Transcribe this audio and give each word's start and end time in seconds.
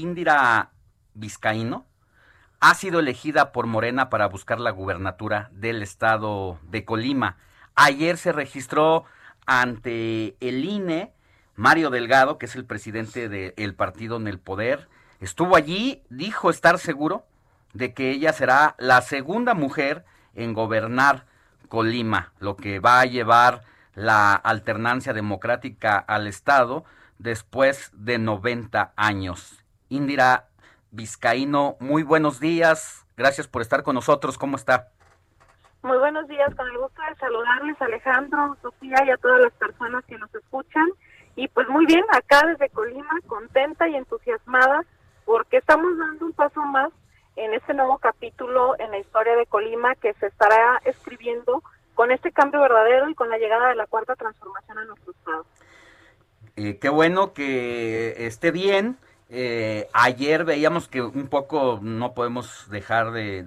Indira 0.00 0.70
Vizcaíno 1.14 1.86
ha 2.60 2.74
sido 2.74 3.00
elegida 3.00 3.52
por 3.52 3.66
Morena 3.66 4.10
para 4.10 4.26
buscar 4.26 4.60
la 4.60 4.70
gubernatura 4.70 5.48
del 5.52 5.82
estado 5.82 6.58
de 6.62 6.84
Colima. 6.84 7.36
Ayer 7.74 8.16
se 8.18 8.32
registró 8.32 9.04
ante 9.46 10.36
el 10.40 10.64
INE 10.64 11.12
Mario 11.56 11.90
Delgado, 11.90 12.38
que 12.38 12.46
es 12.46 12.56
el 12.56 12.64
presidente 12.64 13.28
del 13.28 13.74
partido 13.74 14.16
en 14.16 14.28
el 14.28 14.38
poder. 14.38 14.88
Estuvo 15.20 15.56
allí, 15.56 16.02
dijo 16.10 16.50
estar 16.50 16.78
seguro 16.78 17.24
de 17.72 17.94
que 17.94 18.10
ella 18.10 18.32
será 18.32 18.74
la 18.78 19.00
segunda 19.02 19.54
mujer 19.54 20.04
en 20.34 20.54
gobernar 20.54 21.26
Colima, 21.68 22.32
lo 22.40 22.56
que 22.56 22.80
va 22.80 23.00
a 23.00 23.06
llevar 23.06 23.62
la 23.94 24.34
alternancia 24.34 25.12
democrática 25.12 25.98
al 25.98 26.26
Estado 26.26 26.84
después 27.18 27.90
de 27.94 28.18
90 28.18 28.92
años. 28.96 29.64
Indira 29.90 30.46
Vizcaíno, 30.92 31.76
muy 31.80 32.02
buenos 32.02 32.40
días. 32.40 33.04
Gracias 33.16 33.46
por 33.46 33.60
estar 33.60 33.82
con 33.82 33.96
nosotros. 33.96 34.38
¿Cómo 34.38 34.56
está? 34.56 34.88
Muy 35.82 35.98
buenos 35.98 36.26
días, 36.28 36.54
con 36.54 36.66
el 36.68 36.78
gusto 36.78 37.02
de 37.08 37.16
saludarles 37.16 37.80
Alejandro, 37.82 38.56
Sofía 38.62 39.04
y 39.04 39.10
a 39.10 39.16
todas 39.16 39.40
las 39.40 39.52
personas 39.52 40.04
que 40.04 40.16
nos 40.16 40.34
escuchan. 40.34 40.88
Y 41.36 41.48
pues 41.48 41.68
muy 41.68 41.86
bien, 41.86 42.04
acá 42.12 42.46
desde 42.46 42.68
Colima, 42.70 43.18
contenta 43.26 43.88
y 43.88 43.96
entusiasmada 43.96 44.84
porque 45.24 45.58
estamos 45.58 45.96
dando 45.98 46.26
un 46.26 46.32
paso 46.32 46.60
más 46.62 46.92
en 47.36 47.54
este 47.54 47.74
nuevo 47.74 47.98
capítulo 47.98 48.74
en 48.78 48.90
la 48.90 48.98
historia 48.98 49.34
de 49.36 49.46
Colima 49.46 49.94
que 49.96 50.12
se 50.14 50.26
estará 50.26 50.80
escribiendo 50.84 51.62
con 51.94 52.10
este 52.12 52.30
cambio 52.30 52.60
verdadero 52.60 53.08
y 53.08 53.14
con 53.14 53.28
la 53.28 53.38
llegada 53.38 53.68
de 53.68 53.74
la 53.74 53.86
cuarta 53.86 54.16
transformación 54.16 54.78
a 54.78 54.84
nuestro 54.84 55.12
estado. 55.12 55.46
Eh, 56.56 56.78
qué 56.78 56.88
bueno 56.88 57.32
que 57.32 58.26
esté 58.26 58.50
bien. 58.50 58.98
Eh, 59.32 59.88
ayer 59.92 60.44
veíamos 60.44 60.88
que 60.88 61.00
un 61.00 61.28
poco 61.28 61.78
no 61.80 62.14
podemos 62.14 62.66
dejar 62.68 63.12
de, 63.12 63.44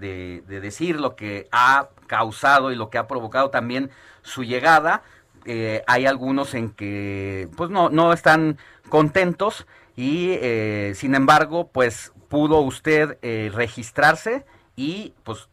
decir 0.47 0.97
lo 0.97 1.17
que 1.17 1.49
ha 1.51 1.89
causado 2.07 2.71
y 2.71 2.75
lo 2.75 2.89
que 2.89 2.97
ha 2.97 3.07
provocado 3.07 3.49
también 3.49 3.91
su 4.21 4.43
llegada. 4.45 5.03
Eh, 5.45 5.83
hay 5.87 6.05
algunos 6.05 6.53
en 6.53 6.69
que 6.71 7.49
pues 7.57 7.69
no, 7.69 7.89
no 7.89 8.13
están 8.13 8.57
contentos 8.87 9.67
y 9.97 10.29
eh, 10.31 10.93
sin 10.95 11.15
embargo 11.15 11.67
pues 11.67 12.13
pudo 12.29 12.61
usted 12.61 13.17
registrarse 13.53 14.45
y 14.77 15.13
pues 15.23 15.49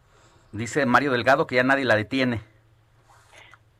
dice 0.53 0.85
Mario 0.85 1.11
Delgado 1.11 1.45
que 1.45 1.55
ya 1.55 1.63
nadie 1.63 1.83
la 1.83 1.97
detiene. 1.97 2.50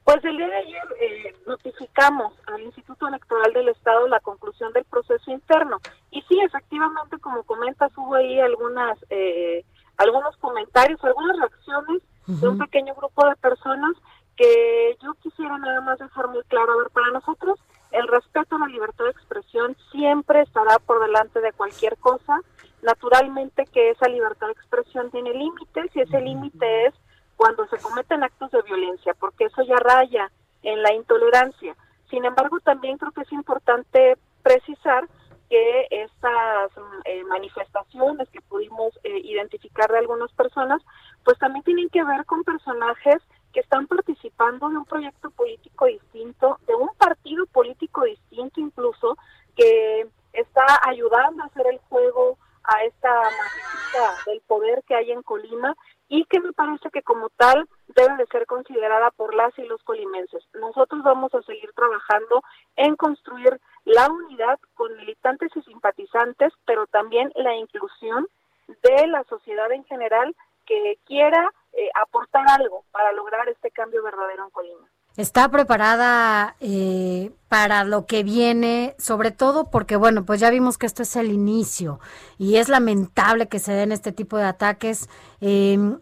Pues 0.04 0.24
el 0.26 0.36
día 0.36 0.48
de 0.48 0.58
ayer 0.58 0.84
eh, 1.00 1.36
notificamos 1.46 2.34
al 2.48 2.62
Instituto 2.62 3.08
Electoral 3.08 3.54
del 3.54 3.70
Estado 3.70 4.08
la 4.08 4.20
conclusión 4.20 4.74
del 4.74 4.84
proceso 4.86 5.32
interno. 5.32 5.80
Y 6.10 6.22
sí, 6.24 6.40
efectivamente, 6.42 7.18
como 7.20 7.44
comentas, 7.44 7.92
hubo 7.96 8.16
ahí 8.16 8.40
algunas, 8.40 8.98
eh, 9.10 9.64
algunos 9.98 10.36
comentarios, 10.38 11.04
algunas 11.04 11.38
reacciones 11.38 12.02
de 12.28 12.48
un 12.48 12.58
pequeño 12.58 12.96
grupo 12.96 13.28
de 13.28 13.36
personas 13.36 13.92
que 14.38 14.98
yo 15.02 15.14
quisiera 15.22 15.58
nada 15.58 15.82
más 15.82 16.00
dejar 16.00 16.28
muy 16.30 16.44
claro. 16.44 16.74
A 16.74 16.78
ver, 16.78 16.90
para 16.92 17.12
nosotros 17.12 17.60
el 17.92 18.08
respeto 18.08 18.56
a 18.56 18.60
la 18.60 18.68
libertad 18.68 19.06
de 19.06 19.12
expresión 19.12 19.76
siempre 19.92 20.42
estará 20.42 20.80
por 20.80 21.02
delante 21.02 21.42
de 21.42 21.52
cualquier 21.52 21.98
cosa. 21.98 22.40
Naturalmente 22.82 23.66
que 23.66 23.92
esa 23.92 24.08
libertad 24.08 24.48
de 24.48 24.54
expresión 24.54 25.12
tiene 25.12 25.34
límites 25.34 25.92
y 25.94 26.02
ese 26.02 26.22
límite 26.22 26.88
es 26.88 26.94
cuando 27.42 27.66
se 27.70 27.80
cometen 27.80 28.24
actos 28.24 28.52
de 28.52 28.62
violencia, 28.62 29.16
porque 29.16 29.46
eso 29.46 29.64
ya 29.64 29.78
raya 29.78 30.32
en 30.62 30.84
la 30.84 30.94
intolerancia. 30.94 31.76
Sin 32.12 32.24
embargo, 32.24 32.60
también 32.60 33.00
creo 33.00 33.12
que 33.14 33.22
es 33.22 33.32
importante 33.32 34.16
precisar 34.44 35.10
que 35.50 35.88
estas 35.90 36.70
eh, 37.06 37.24
manifestaciones 37.24 38.30
que 38.30 38.42
pudimos 38.42 38.94
eh, 39.04 39.22
identificar 39.24 39.90
de 39.90 39.98
algunas 39.98 40.32
personas, 40.34 40.84
pues 41.24 41.40
también 41.40 41.64
tienen 41.64 41.90
que 41.90 42.04
ver 42.04 42.26
con 42.26 42.44
personajes 42.44 43.24
que 43.54 43.62
están 43.62 43.88
participando 43.88 44.70
de 44.70 44.78
un 44.78 44.86
proyecto 44.86 45.32
político 45.32 45.88
distinto, 45.88 46.60
de 46.68 46.76
un 46.76 46.90
partido 46.96 47.48
político 47.48 48.04
distinto 48.04 48.60
incluso, 48.60 49.18
que 49.56 50.08
está 50.34 50.64
ayudando 50.84 51.42
a 51.42 51.48
hacer 51.48 51.66
el 51.72 51.80
juego 51.90 52.38
a 52.66 52.84
esta 52.84 53.10
máquina 53.10 54.16
del 54.28 54.42
poder 54.42 54.84
que 54.88 54.94
hay 54.94 55.12
en 55.12 55.24
Colima 55.24 55.76
y 56.12 56.26
que 56.26 56.42
me 56.42 56.52
parece 56.52 56.90
que 56.92 57.04
como 57.04 57.30
tal 57.30 57.70
debe 57.96 58.18
de 58.18 58.26
ser 58.26 58.46
considerada 58.46 59.12
por 59.12 59.34
las 59.34 59.58
y 59.58 59.64
los 59.64 59.82
colimenses. 59.84 60.44
Nosotros 60.54 61.02
vamos 61.04 61.34
a 61.34 61.42
seguir 61.44 61.72
trabajando 61.74 62.44
en 62.76 62.98
construir 62.98 63.62
la 63.86 64.10
unidad 64.12 64.60
con 64.74 64.94
militantes 64.98 65.52
y 65.56 65.62
simpatizantes, 65.62 66.52
pero 66.66 66.86
también 66.88 67.32
la 67.36 67.56
inclusión 67.56 68.28
de 68.68 69.08
la 69.08 69.24
sociedad 69.24 69.72
en 69.72 69.86
general 69.86 70.36
que 70.66 71.00
quiera 71.06 71.50
eh, 71.72 71.90
aportar 71.96 72.46
algo 72.60 72.84
para 72.92 73.14
lograr 73.14 73.48
este 73.48 73.72
cambio 73.72 74.04
verdadero 74.04 74.44
en 74.44 74.50
Colima. 74.50 74.90
Está 75.18 75.50
preparada 75.50 76.56
eh, 76.62 77.32
para 77.50 77.84
lo 77.84 78.06
que 78.06 78.24
viene, 78.24 78.96
sobre 78.98 79.32
todo 79.32 79.70
porque, 79.70 79.98
bueno, 79.98 80.26
pues 80.26 80.40
ya 80.40 80.50
vimos 80.50 80.78
que 80.78 80.86
esto 80.86 81.04
es 81.04 81.16
el 81.18 81.32
inicio 81.32 82.00
y 82.38 82.56
es 82.56 82.70
lamentable 82.70 83.48
que 83.48 83.60
se 83.60 83.74
den 83.74 83.92
este 83.92 84.14
tipo 84.14 84.38
de 84.38 84.46
ataques. 84.46 85.10
Em, 85.42 86.00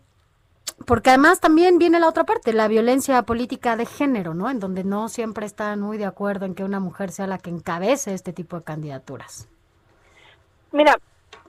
porque 0.86 1.10
además 1.10 1.40
también 1.40 1.78
viene 1.78 2.00
la 2.00 2.08
otra 2.08 2.24
parte, 2.24 2.54
la 2.54 2.68
violencia 2.68 3.22
política 3.24 3.76
de 3.76 3.86
género, 3.86 4.34
¿no? 4.34 4.50
En 4.50 4.60
donde 4.60 4.84
no 4.84 5.10
siempre 5.10 5.46
están 5.46 5.82
muy 5.82 5.98
de 5.98 6.06
acuerdo 6.06 6.46
en 6.46 6.56
que 6.56 6.64
una 6.64 6.80
mujer 6.80 7.12
sea 7.12 7.28
la 7.28 7.40
que 7.40 7.50
encabece 7.50 8.14
este 8.14 8.32
tipo 8.32 8.58
de 8.58 8.64
candidaturas. 8.64 9.50
Mira, 10.72 10.96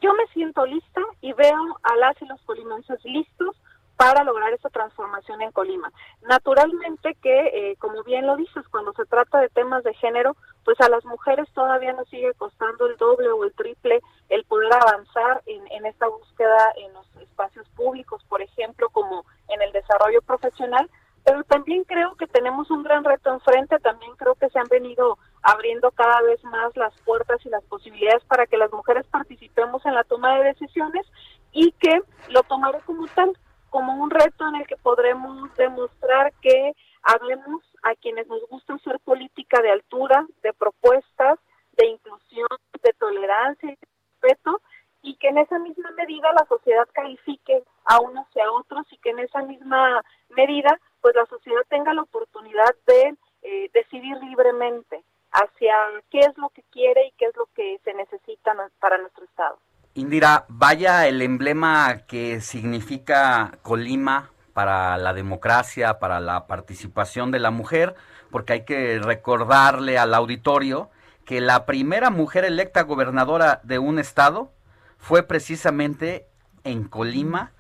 yo 0.00 0.14
me 0.14 0.26
siento 0.32 0.64
lista 0.64 1.02
y 1.20 1.32
veo 1.34 1.78
a 1.82 1.96
las 1.96 2.20
y 2.22 2.24
los 2.24 2.40
colimenses 2.42 2.98
listos 3.04 3.54
para 4.00 4.24
lograr 4.24 4.50
esa 4.54 4.70
transformación 4.70 5.42
en 5.42 5.52
Colima. 5.52 5.92
Naturalmente 6.22 7.14
que, 7.22 7.48
eh, 7.52 7.76
como 7.76 8.02
bien 8.02 8.26
lo 8.26 8.34
dices, 8.34 8.66
cuando 8.70 8.94
se 8.94 9.04
trata 9.04 9.42
de 9.42 9.50
temas 9.50 9.84
de 9.84 9.92
género, 9.92 10.38
pues 10.64 10.80
a 10.80 10.88
las 10.88 11.04
mujeres 11.04 11.46
todavía 11.52 11.92
nos 11.92 12.08
sigue 12.08 12.32
costando 12.32 12.86
el 12.86 12.96
doble 12.96 13.28
o 13.28 13.44
el 13.44 13.52
triple 13.52 14.00
el 14.30 14.42
poder 14.44 14.72
avanzar 14.72 15.42
en, 15.44 15.70
en 15.70 15.84
esta 15.84 16.08
búsqueda 16.08 16.72
en 16.76 16.94
los 16.94 17.06
espacios 17.16 17.68
públicos, 17.76 18.24
por 18.30 18.40
ejemplo, 18.40 18.88
como 18.88 19.26
en 19.48 19.60
el 19.60 19.70
desarrollo 19.72 20.22
profesional, 20.22 20.88
pero 21.22 21.44
también 21.44 21.84
creo 21.84 22.14
que 22.14 22.26
tenemos 22.26 22.70
un 22.70 22.82
gran 22.82 23.04
reto 23.04 23.30
enfrente, 23.30 23.80
también 23.80 24.12
creo 24.16 24.34
que 24.34 24.48
se 24.48 24.58
han 24.58 24.68
venido 24.70 25.18
abriendo 25.42 25.90
cada 25.90 26.22
vez 26.22 26.42
más 26.44 26.74
las 26.74 26.98
puertas 27.02 27.44
y 27.44 27.50
las 27.50 27.64
posibilidades 27.64 28.24
para 28.24 28.46
que 28.46 28.56
las 28.56 28.72
mujeres 28.72 29.06
participemos 29.08 29.84
en 29.84 29.94
la 29.94 30.04
toma 30.04 30.38
de 30.38 30.44
decisiones 30.44 31.06
y 31.52 31.72
que 31.72 32.00
lo 32.30 32.42
tomaré 32.44 32.80
como 32.86 33.06
tal 33.08 33.36
como 33.70 33.94
un 33.94 34.10
reto 34.10 34.46
en 34.48 34.56
el 34.56 34.66
que 34.66 34.76
podremos 34.76 35.54
demostrar 35.56 36.32
que 36.42 36.74
hablemos 37.02 37.62
a 37.82 37.94
quienes 37.94 38.26
nos 38.26 38.46
gusta 38.48 38.74
hacer 38.74 39.00
política 39.00 39.62
de 39.62 39.70
altura, 39.70 40.26
de 40.42 40.52
propuestas, 40.52 41.38
de 41.72 41.86
inclusión, 41.86 42.48
de 42.82 42.92
tolerancia 42.94 43.70
y 43.70 43.76
de 43.76 43.88
respeto, 44.20 44.60
y 45.02 45.16
que 45.16 45.28
en 45.28 45.38
esa 45.38 45.58
misma 45.58 45.90
medida 45.92 46.32
la 46.32 46.44
sociedad 46.46 46.86
califique 46.92 47.62
a 47.84 48.00
unos 48.00 48.26
y 48.34 48.40
a 48.40 48.52
otros 48.52 48.86
y 48.92 48.98
que 48.98 49.10
en 49.10 49.20
esa 49.20 49.42
misma 49.42 50.02
medida 50.28 50.78
pues 51.00 51.14
la 51.14 51.24
sociedad 51.26 51.62
tenga 51.68 51.94
la 51.94 52.02
oportunidad 52.02 52.74
de 52.86 53.16
eh, 53.42 53.70
decidir 53.72 54.16
libremente 54.18 55.02
hacia 55.32 55.74
qué 56.10 56.20
es 56.20 56.36
lo 56.36 56.50
que 56.50 56.62
quiere 56.70 57.06
y 57.06 57.12
qué 57.12 57.26
es 57.26 57.36
lo 57.36 57.46
que 57.54 57.80
se 57.84 57.94
necesita 57.94 58.54
para 58.78 58.98
nuestro 58.98 59.24
Estado. 59.24 59.58
Indira, 59.94 60.44
vaya 60.48 61.08
el 61.08 61.20
emblema 61.20 62.02
que 62.06 62.40
significa 62.40 63.58
Colima 63.62 64.30
para 64.52 64.96
la 64.96 65.12
democracia, 65.12 65.98
para 65.98 66.20
la 66.20 66.46
participación 66.46 67.32
de 67.32 67.40
la 67.40 67.50
mujer, 67.50 67.96
porque 68.30 68.52
hay 68.52 68.64
que 68.64 69.00
recordarle 69.00 69.98
al 69.98 70.14
auditorio 70.14 70.90
que 71.24 71.40
la 71.40 71.66
primera 71.66 72.10
mujer 72.10 72.44
electa 72.44 72.82
gobernadora 72.82 73.60
de 73.64 73.80
un 73.80 73.98
estado 73.98 74.52
fue 74.98 75.24
precisamente 75.24 76.26
en 76.62 76.84
Colima 76.84 77.52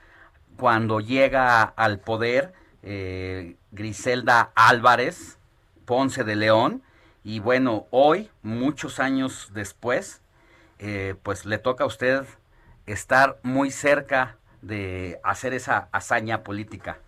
cuando 0.56 1.00
llega 1.00 1.62
al 1.62 1.98
poder 1.98 2.52
eh, 2.82 3.56
Griselda 3.72 4.52
Álvarez 4.54 5.38
Ponce 5.84 6.22
de 6.22 6.36
León. 6.36 6.82
Y 7.24 7.40
bueno, 7.40 7.86
hoy, 7.90 8.30
muchos 8.42 9.00
años 9.00 9.50
después, 9.52 10.22
eh, 10.80 11.14
pues 11.22 11.44
le 11.44 11.58
toca 11.58 11.84
a 11.84 11.86
usted 11.86 12.24
estar 12.86 13.36
muy 13.42 13.70
cerca 13.70 14.36
de 14.62 15.20
hacer 15.22 15.52
esa 15.52 15.88
hazaña 15.92 16.42
política. 16.42 16.98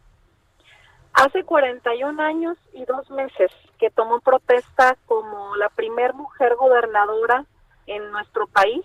Hace 1.15 1.45
41 1.45 2.23
años 2.23 2.57
y 2.73 2.85
dos 2.85 3.11
meses 3.11 3.51
que 3.79 3.91
tomó 3.91 4.21
protesta 4.21 4.97
como 5.07 5.57
la 5.57 5.69
primer 5.71 6.15
mujer 6.15 6.55
gobernadora 6.57 7.45
en 7.87 8.11
nuestro 8.13 8.47
país, 8.47 8.85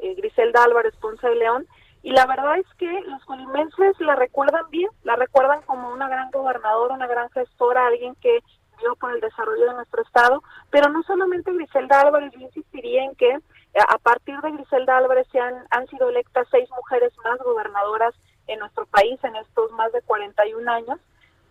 eh, 0.00 0.14
Griselda 0.16 0.64
Álvarez 0.64 0.94
Ponce 0.96 1.26
de 1.28 1.36
León, 1.36 1.66
y 2.02 2.10
la 2.10 2.26
verdad 2.26 2.58
es 2.58 2.66
que 2.76 3.00
los 3.06 3.24
colimenses 3.24 3.98
la 4.00 4.14
recuerdan 4.14 4.68
bien, 4.70 4.90
la 5.04 5.16
recuerdan 5.16 5.62
como 5.62 5.90
una 5.90 6.08
gran 6.08 6.30
gobernadora, 6.30 6.94
una 6.94 7.06
gran 7.06 7.30
gestora, 7.30 7.86
alguien 7.86 8.14
que 8.16 8.40
vio 8.78 8.94
por 8.96 9.14
el 9.14 9.20
desarrollo 9.20 9.66
de 9.66 9.74
nuestro 9.74 10.02
estado, 10.02 10.42
pero 10.70 10.88
no 10.90 11.02
solamente 11.04 11.52
Griselda 11.52 12.02
Álvarez, 12.02 12.32
yo 12.32 12.40
insistiría 12.40 13.04
en 13.04 13.14
que 13.14 13.38
a 13.80 13.98
partir 13.98 14.40
de 14.40 14.52
Griselda 14.52 14.98
Álvarez 14.98 15.26
se 15.32 15.40
han, 15.40 15.66
han 15.70 15.86
sido 15.88 16.08
electas 16.08 16.46
seis 16.50 16.68
mujeres 16.70 17.12
más 17.24 17.38
gobernadoras 17.38 18.14
en 18.46 18.58
nuestro 18.60 18.86
país 18.86 19.18
en 19.24 19.36
estos 19.36 19.72
más 19.72 19.92
de 19.92 20.02
41 20.02 20.70
años, 20.70 21.00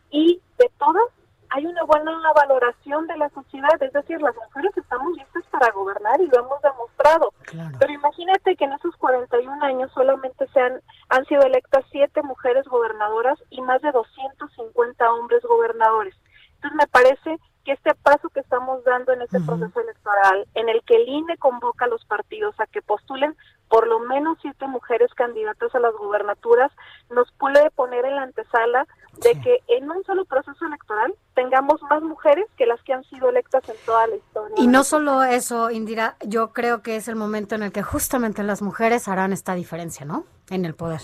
y 0.10 0.42
de 0.58 0.70
todas 0.78 1.10
hay 1.56 1.68
una 1.68 1.84
buena 1.84 2.12
valoración 2.34 3.06
de 3.06 3.16
la 3.16 3.30
sociedad, 3.30 3.82
es 3.82 3.94
decir, 3.94 4.20
las 4.20 4.36
mujeres 4.36 4.76
estamos 4.76 5.16
listas 5.16 5.44
para 5.52 5.72
gobernar 5.72 6.20
y 6.20 6.28
lo 6.28 6.40
hemos 6.40 6.60
demostrado. 6.64 7.32
Pero 7.78 7.94
imagínate 7.94 8.56
que 8.56 8.66
en 8.66 8.74
esos 8.74 8.96
41 8.98 9.64
años 9.64 9.92
solamente 9.94 10.48
se 10.48 10.60
han, 10.60 10.82
han 11.10 11.26
sido 11.26 11.44
electas 11.44 11.86
siete 11.92 12.24
mujeres 12.24 12.66
gobernadoras 12.66 13.38
y 13.52 13.62
más 13.62 13.84
de 13.84 13.92
250 13.92 15.14
hombres 15.14 15.44
gobernadores. 15.44 16.16
Entonces 16.56 16.76
me 16.76 16.88
parece 16.88 17.40
que 17.66 17.74
este 17.74 17.94
paso 18.02 18.30
estamos 18.54 18.84
dando 18.84 19.14
en 19.14 19.22
este 19.24 19.40
proceso 19.40 19.80
electoral, 19.80 20.48
en 20.54 20.70
el 20.70 20.84
que 20.84 20.96
el 20.96 21.10
INE 21.10 21.38
convoca 21.38 21.86
a 21.86 21.88
los 21.88 22.06
partidos 22.06 22.54
a 22.60 22.68
que 22.68 22.84
postulen 22.84 23.36
por 23.68 23.88
lo 23.88 24.00
menos 24.00 24.38
siete 24.44 24.68
mujeres 24.68 25.12
candidatas 25.16 25.74
a 25.74 25.80
las 25.80 25.96
gubernaturas, 25.96 26.72
nos 27.10 27.32
puede 27.40 27.72
poner 27.72 28.06
en 28.06 28.16
la 28.16 28.24
antesala 28.24 28.86
de 29.14 29.42
que 29.42 29.64
en 29.70 29.90
un 29.90 30.04
solo 30.04 30.26
proceso 30.26 30.66
electoral 30.68 31.16
tengamos 31.34 31.82
más 31.90 32.04
mujeres 32.04 32.46
que 32.56 32.68
las 32.68 32.80
que 32.84 32.94
han 32.94 33.04
sido 33.06 33.30
electas 33.30 33.68
en 33.68 33.76
toda 33.88 34.06
la 34.06 34.18
historia. 34.18 34.56
Y 34.58 34.68
no 34.68 34.84
solo 34.84 35.24
eso, 35.24 35.72
Indira, 35.72 36.16
yo 36.22 36.54
creo 36.54 36.84
que 36.84 36.96
es 36.96 37.08
el 37.08 37.16
momento 37.16 37.56
en 37.56 37.64
el 37.64 37.72
que 37.72 37.82
justamente 37.82 38.44
las 38.44 38.62
mujeres 38.62 39.08
harán 39.08 39.34
esta 39.34 39.56
diferencia, 39.56 40.06
¿no? 40.06 40.26
En 40.52 40.66
el 40.66 40.76
poder. 40.76 41.02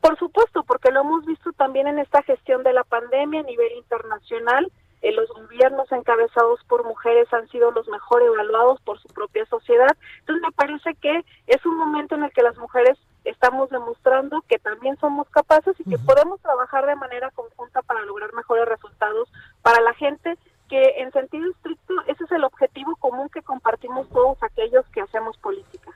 Por 0.00 0.16
supuesto, 0.18 0.62
porque 0.62 0.92
lo 0.92 1.00
hemos 1.00 1.24
visto 1.24 1.52
también 1.54 1.88
en 1.88 1.98
esta 1.98 2.22
gestión 2.22 2.62
de 2.62 2.74
la 2.74 2.84
pandemia 2.84 3.40
a 3.40 3.44
nivel 3.44 3.72
internacional. 3.72 4.70
Eh, 5.04 5.12
los 5.12 5.28
gobiernos 5.28 5.92
encabezados 5.92 6.64
por 6.64 6.82
mujeres 6.82 7.30
han 7.34 7.46
sido 7.50 7.70
los 7.72 7.86
mejor 7.88 8.22
evaluados 8.22 8.80
por 8.80 8.98
su 8.98 9.08
propia 9.08 9.44
sociedad. 9.44 9.94
Entonces 10.20 10.42
me 10.42 10.52
parece 10.52 10.94
que 10.94 11.22
es 11.46 11.66
un 11.66 11.76
momento 11.76 12.14
en 12.14 12.24
el 12.24 12.32
que 12.32 12.42
las 12.42 12.56
mujeres 12.56 12.96
estamos 13.26 13.68
demostrando 13.68 14.42
que 14.48 14.58
también 14.58 14.96
somos 14.96 15.28
capaces 15.28 15.78
y 15.78 15.84
que 15.84 15.98
podemos 15.98 16.40
trabajar 16.40 16.86
de 16.86 16.96
manera 16.96 17.30
conjunta 17.32 17.82
para 17.82 18.00
lograr 18.06 18.32
mejores 18.32 18.66
resultados 18.66 19.28
para 19.60 19.82
la 19.82 19.92
gente, 19.92 20.38
que 20.70 20.82
en 20.96 21.12
sentido 21.12 21.50
estricto 21.50 21.92
ese 22.06 22.24
es 22.24 22.32
el 22.32 22.44
objetivo 22.44 22.96
común 22.96 23.28
que 23.28 23.42
compartimos 23.42 24.08
todos 24.08 24.42
aquellos 24.42 24.86
que 24.86 25.02
hacemos 25.02 25.36
política. 25.36 25.92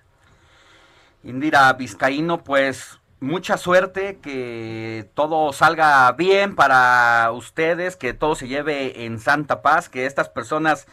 Indira 1.22 1.72
Vizcaíno, 1.72 2.44
pues 2.44 2.97
mucha 3.20 3.56
suerte, 3.56 4.18
que 4.22 5.08
todo 5.14 5.52
salga 5.52 6.10
bien 6.12 6.54
para 6.54 7.30
ustedes, 7.32 7.96
que 7.96 8.14
todo 8.14 8.34
se 8.34 8.48
lleve 8.48 9.04
en 9.04 9.18
santa 9.18 9.62
paz, 9.62 9.88
que 9.88 10.06
estas 10.06 10.28
personas 10.28 10.86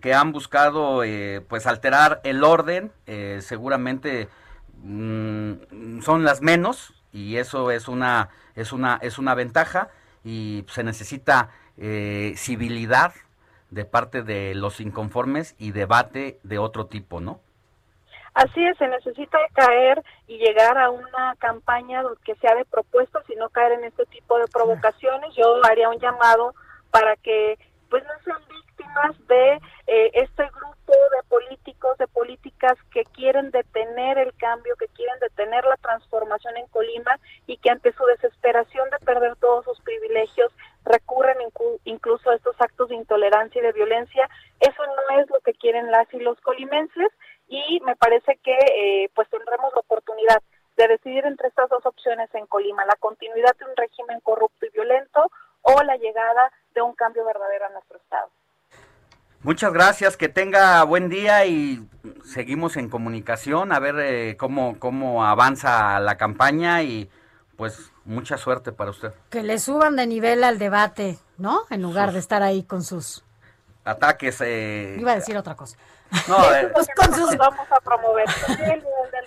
que 0.00 0.14
han 0.14 0.32
buscado 0.32 1.02
eh, 1.04 1.44
pues 1.48 1.66
alterar 1.66 2.20
el 2.24 2.44
orden, 2.44 2.92
eh, 3.06 3.40
seguramente 3.42 4.28
Mm, 4.82 6.00
son 6.02 6.24
las 6.24 6.40
menos 6.40 6.94
y 7.12 7.36
eso 7.36 7.70
es 7.70 7.88
una 7.88 8.28
es 8.54 8.72
una 8.72 8.98
es 9.02 9.18
una 9.18 9.34
ventaja 9.34 9.88
y 10.24 10.64
se 10.68 10.84
necesita 10.84 11.50
eh, 11.76 12.34
civilidad 12.36 13.12
de 13.70 13.84
parte 13.84 14.22
de 14.22 14.54
los 14.54 14.80
inconformes 14.80 15.54
y 15.58 15.72
debate 15.72 16.38
de 16.42 16.58
otro 16.58 16.86
tipo, 16.86 17.20
¿no? 17.20 17.40
Así 18.34 18.64
es, 18.64 18.76
se 18.78 18.88
necesita 18.88 19.38
caer 19.52 20.02
y 20.26 20.38
llegar 20.38 20.78
a 20.78 20.90
una 20.90 21.34
campaña 21.38 22.02
que 22.24 22.34
sea 22.36 22.54
de 22.54 22.64
propuestas 22.64 23.28
y 23.28 23.36
no 23.36 23.48
caer 23.48 23.72
en 23.72 23.84
este 23.84 24.06
tipo 24.06 24.38
de 24.38 24.46
provocaciones. 24.46 25.34
Yo 25.34 25.60
haría 25.64 25.88
un 25.88 25.98
llamado 25.98 26.54
para 26.90 27.16
que 27.16 27.58
pues 27.90 28.04
no 28.04 28.12
sean 28.24 28.40
víctimas 28.48 29.26
de 29.28 29.54
eh, 29.86 30.10
este 30.14 30.44
grupo 30.50 30.92
de 30.92 31.22
políticos, 31.28 31.96
de 31.98 32.06
políticas 32.08 32.74
que 32.90 33.04
quieren 33.04 33.50
detener 33.50 34.18
el 34.18 34.34
cambio, 34.34 34.76
que 34.76 34.88
quieren 34.88 35.18
detener 35.20 35.64
la 35.64 35.76
transformación 35.76 36.56
en 36.56 36.66
Colima 36.68 37.18
y 37.46 37.56
que 37.56 37.70
ante 37.70 37.92
su 37.92 38.04
desesperación 38.04 38.88
de 38.90 38.98
perder 39.04 39.36
todos 39.36 39.64
sus 39.64 39.80
privilegios 39.80 40.52
recurren 40.84 41.38
incluso 41.84 42.30
a 42.30 42.34
estos 42.34 42.56
actos 42.60 42.88
de 42.88 42.96
intolerancia 42.96 43.60
y 43.60 43.64
de 43.64 43.72
violencia. 43.72 44.28
Eso 44.60 44.82
no 44.86 45.20
es 45.20 45.28
lo 45.30 45.40
que 45.40 45.54
quieren 45.54 45.90
las 45.90 46.12
y 46.12 46.20
los 46.20 46.40
colimenses 46.40 47.08
y 47.48 47.80
me 47.84 47.96
parece 47.96 48.38
que 48.42 48.52
eh, 48.52 49.10
pues 49.14 49.28
tendremos 49.30 49.72
la 49.74 49.80
oportunidad 49.80 50.42
de 50.76 50.88
decidir 50.88 51.24
entre 51.26 51.48
estas 51.48 51.68
dos 51.68 51.84
opciones 51.84 52.28
en 52.34 52.46
Colima, 52.46 52.84
la 52.84 52.96
continuidad 52.96 53.56
de 53.58 53.64
un 53.64 53.76
régimen 53.76 54.20
corrupto 54.20 54.66
y 54.66 54.70
violento 54.70 55.30
o 55.62 55.82
la 55.82 55.96
llegada 55.96 56.52
de 56.74 56.82
un 56.82 56.94
cambio 56.94 57.24
verdadero 57.24 57.66
a 57.66 57.70
nuestro 57.70 57.98
Estado. 57.98 58.30
Muchas 59.42 59.72
gracias, 59.72 60.16
que 60.16 60.28
tenga 60.28 60.82
buen 60.84 61.08
día 61.08 61.46
y 61.46 61.88
seguimos 62.24 62.76
en 62.76 62.88
comunicación 62.88 63.72
a 63.72 63.78
ver 63.78 63.94
eh, 63.98 64.36
cómo, 64.36 64.78
cómo 64.78 65.24
avanza 65.24 65.98
la 66.00 66.16
campaña 66.16 66.82
y 66.82 67.08
pues 67.56 67.92
mucha 68.04 68.36
suerte 68.36 68.72
para 68.72 68.90
usted. 68.90 69.12
Que 69.30 69.42
le 69.42 69.58
suban 69.58 69.96
de 69.96 70.06
nivel 70.06 70.42
al 70.42 70.58
debate, 70.58 71.18
¿no? 71.36 71.62
En 71.70 71.82
lugar 71.82 72.12
de 72.12 72.18
estar 72.18 72.42
ahí 72.42 72.64
con 72.64 72.82
sus 72.82 73.24
ataques. 73.88 74.40
Eh, 74.40 74.96
Iba 74.98 75.12
a 75.12 75.16
decir 75.16 75.36
otra 75.36 75.54
cosa. 75.54 75.76
No, 76.28 76.54
eh, 76.54 76.70
pues 76.72 76.88
con 76.96 77.14
sus... 77.14 77.36
vamos 77.36 77.66
a 77.70 77.80
promover 77.80 78.26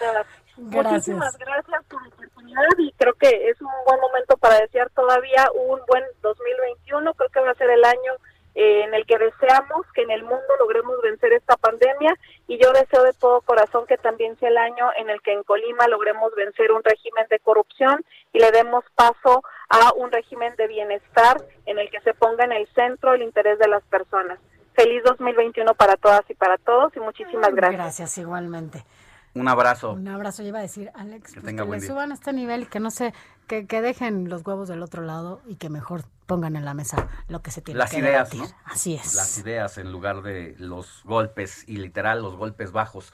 debate. 0.01 0.29
Muchísimas 0.57 1.37
gracias 1.37 1.83
por 1.89 2.01
la 2.01 2.09
oportunidad 2.09 2.77
y 2.77 2.91
creo 2.93 3.13
que 3.13 3.49
es 3.49 3.59
un 3.61 3.71
buen 3.85 3.99
momento 3.99 4.37
para 4.37 4.59
desear 4.59 4.89
todavía 4.91 5.49
un 5.53 5.79
buen 5.87 6.03
2021. 6.21 7.13
Creo 7.13 7.29
que 7.29 7.39
va 7.39 7.51
a 7.51 7.55
ser 7.55 7.69
el 7.69 7.83
año 7.83 8.13
eh, 8.53 8.83
en 8.83 8.93
el 8.93 9.05
que 9.05 9.17
deseamos 9.17 9.85
que 9.93 10.01
en 10.01 10.11
el 10.11 10.23
mundo 10.23 10.45
logremos 10.59 11.01
vencer 11.01 11.31
esta 11.33 11.55
pandemia 11.55 12.13
y 12.47 12.61
yo 12.61 12.73
deseo 12.73 13.03
de 13.03 13.13
todo 13.13 13.41
corazón 13.41 13.85
que 13.87 13.97
también 13.97 14.37
sea 14.37 14.49
el 14.49 14.57
año 14.57 14.89
en 14.97 15.09
el 15.09 15.21
que 15.21 15.31
en 15.31 15.43
Colima 15.43 15.87
logremos 15.87 16.35
vencer 16.35 16.71
un 16.73 16.83
régimen 16.83 17.25
de 17.29 17.39
corrupción 17.39 18.03
y 18.33 18.39
le 18.39 18.51
demos 18.51 18.83
paso 18.95 19.41
a 19.69 19.93
un 19.93 20.11
régimen 20.11 20.53
de 20.57 20.67
bienestar 20.67 21.37
en 21.71 21.79
el 21.79 21.89
que 21.89 21.99
se 22.01 22.13
ponga 22.13 22.45
en 22.45 22.51
el 22.51 22.67
centro 22.73 23.13
el 23.13 23.23
interés 23.23 23.57
de 23.59 23.67
las 23.67 23.83
personas. 23.83 24.39
Feliz 24.73 25.03
2021 25.03 25.73
para 25.75 25.95
todas 25.95 26.21
y 26.29 26.33
para 26.33 26.57
todos 26.57 26.95
y 26.95 26.99
muchísimas 26.99 27.53
gracias. 27.53 27.81
Gracias 27.81 28.17
igualmente. 28.17 28.83
Un 29.33 29.47
abrazo. 29.47 29.93
Un 29.93 30.07
abrazo, 30.09 30.43
iba 30.43 30.59
a 30.59 30.61
decir, 30.61 30.91
Alex, 30.93 31.33
que, 31.33 31.65
pues, 31.65 31.87
suban 31.87 32.11
a 32.11 32.15
este 32.15 32.33
nivel 32.33 32.63
y 32.63 32.65
que 32.65 32.81
no 32.81 32.91
sé, 32.91 33.13
que, 33.47 33.65
que, 33.65 33.81
dejen 33.81 34.29
los 34.29 34.45
huevos 34.45 34.67
del 34.67 34.83
otro 34.83 35.03
lado 35.03 35.41
y 35.47 35.55
que 35.55 35.69
mejor 35.69 36.03
pongan 36.25 36.57
en 36.57 36.65
la 36.65 36.73
mesa 36.73 37.07
lo 37.29 37.41
que 37.41 37.51
se 37.51 37.61
tiene 37.61 37.77
Las 37.77 37.91
que 37.91 37.99
ideas, 37.99 38.33
¿no? 38.33 38.45
Así 38.65 38.95
es. 38.95 39.15
Las 39.15 39.37
ideas 39.37 39.77
en 39.77 39.91
lugar 39.91 40.21
de 40.21 40.55
los 40.57 41.01
golpes 41.05 41.63
y 41.67 41.77
literal 41.77 42.21
los 42.21 42.35
golpes 42.35 42.73
bajos. 42.73 43.13